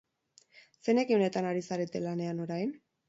[0.87, 2.73] Zein ekimenetan ari zarete lanean orain?